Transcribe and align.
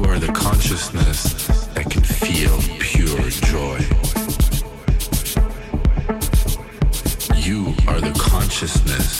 You 0.00 0.06
are 0.06 0.18
the 0.18 0.32
consciousness 0.32 1.66
that 1.74 1.90
can 1.90 2.02
feel 2.02 2.58
pure 2.78 3.28
joy. 3.28 3.76
You 7.36 7.74
are 7.86 8.00
the 8.00 8.18
consciousness 8.18 9.19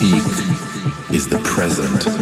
seek 0.00 1.14
is 1.14 1.28
the 1.28 1.38
present. 1.40 2.19